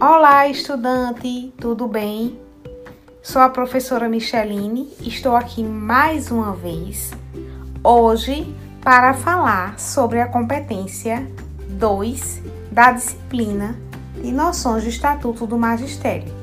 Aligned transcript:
Olá, 0.00 0.48
estudante, 0.48 1.54
tudo 1.56 1.86
bem? 1.86 2.36
Sou 3.22 3.40
a 3.40 3.48
professora 3.48 4.08
Micheline, 4.08 4.92
estou 5.00 5.36
aqui 5.36 5.62
mais 5.62 6.32
uma 6.32 6.52
vez, 6.52 7.12
hoje, 7.82 8.52
para 8.82 9.14
falar 9.14 9.78
sobre 9.78 10.20
a 10.20 10.26
competência 10.26 11.24
2 11.68 12.42
da 12.72 12.90
disciplina 12.90 13.78
de 14.20 14.32
noções 14.32 14.82
do 14.82 14.88
Estatuto 14.88 15.46
do 15.46 15.56
Magistério. 15.56 16.34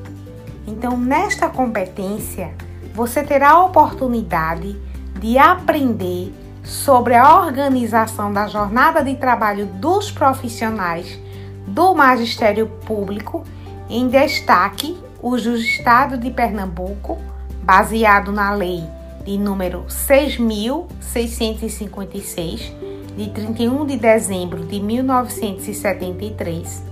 Então, 0.65 0.97
nesta 0.97 1.49
competência, 1.49 2.53
você 2.93 3.21
terá 3.21 3.49
a 3.49 3.65
oportunidade 3.65 4.79
de 5.19 5.37
aprender 5.37 6.33
sobre 6.63 7.15
a 7.15 7.37
organização 7.37 8.31
da 8.31 8.47
jornada 8.47 9.03
de 9.03 9.15
trabalho 9.15 9.65
dos 9.65 10.09
profissionais 10.09 11.19
do 11.67 11.93
Magistério 11.93 12.67
Público, 12.85 13.43
em 13.89 14.07
destaque 14.07 14.97
o 15.21 15.35
do 15.37 15.55
Estado 15.55 16.17
de 16.17 16.31
Pernambuco, 16.31 17.19
baseado 17.63 18.31
na 18.31 18.53
Lei 18.53 18.83
de 19.23 19.37
número 19.37 19.85
6.656, 19.87 22.73
de 23.15 23.29
31 23.29 23.85
de 23.85 23.97
dezembro 23.97 24.65
de 24.65 24.79
1973. 24.79 26.83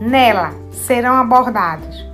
Nela 0.00 0.54
serão 0.70 1.16
abordados 1.16 2.06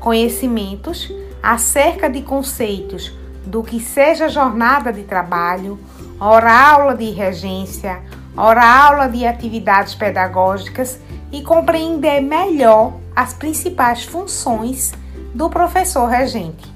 conhecimentos 0.00 1.08
acerca 1.42 2.10
de 2.10 2.22
conceitos 2.22 3.16
do 3.44 3.62
que 3.62 3.78
seja 3.80 4.28
jornada 4.28 4.92
de 4.92 5.04
trabalho, 5.04 5.78
hora-aula 6.20 6.96
de 6.96 7.10
regência, 7.10 8.00
hora-aula 8.36 9.08
de 9.08 9.24
atividades 9.26 9.94
pedagógicas 9.94 11.00
e 11.30 11.42
compreender 11.42 12.20
melhor 12.20 12.94
as 13.14 13.32
principais 13.32 14.04
funções 14.04 14.92
do 15.34 15.50
professor 15.50 16.06
regente. 16.06 16.72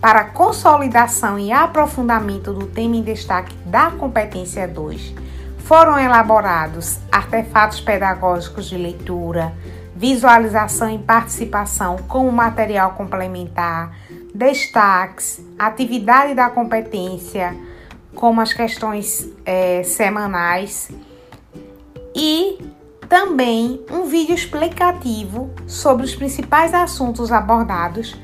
Para 0.00 0.24
consolidação 0.24 1.38
e 1.38 1.52
aprofundamento 1.52 2.52
do 2.52 2.66
tema 2.66 2.96
em 2.96 3.02
destaque 3.02 3.54
da 3.64 3.90
competência 3.90 4.66
2, 4.68 5.14
foram 5.58 5.98
elaborados 5.98 6.98
artefatos 7.10 7.80
pedagógicos 7.80 8.66
de 8.68 8.76
leitura, 8.76 9.52
visualização 9.96 10.90
e 10.90 10.98
participação 10.98 11.96
como 12.06 12.30
material 12.30 12.92
complementar, 12.92 13.96
destaques, 14.34 15.40
atividade 15.58 16.34
da 16.34 16.50
competência, 16.50 17.56
como 18.14 18.40
as 18.40 18.52
questões 18.52 19.28
é, 19.44 19.82
semanais 19.82 20.90
e 22.14 22.58
também 23.08 23.80
um 23.90 24.04
vídeo 24.04 24.34
explicativo 24.34 25.50
sobre 25.66 26.04
os 26.04 26.14
principais 26.14 26.74
assuntos 26.74 27.32
abordados 27.32 28.16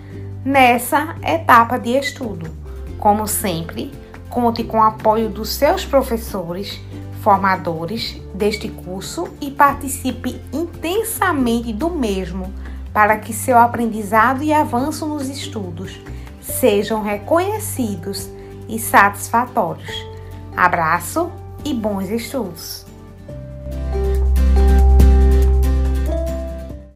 nessa 0.45 1.17
etapa 1.23 1.79
de 1.79 1.91
estudo. 1.91 2.51
Como 2.99 3.27
sempre, 3.27 3.93
conte 4.29 4.65
com 4.65 4.79
o 4.79 4.83
apoio 4.83 5.29
dos 5.29 5.51
seus 5.51 5.85
professores, 5.85 6.81
formadores 7.21 8.21
deste 8.35 8.69
curso 8.69 9.29
e 9.41 9.51
participe 9.51 10.41
intensamente 10.53 11.73
do 11.73 11.91
mesmo 11.91 12.53
para 12.93 13.17
que 13.17 13.33
seu 13.33 13.59
aprendizado 13.59 14.43
e 14.43 14.53
avanço 14.53 15.07
nos 15.07 15.29
estudos 15.29 16.01
sejam 16.41 17.03
reconhecidos 17.03 18.29
e 18.69 18.79
satisfatórios. 18.79 19.91
Abraço 20.57 21.31
e 21.65 21.73
bons 21.73 22.11
estudos! 22.11 22.92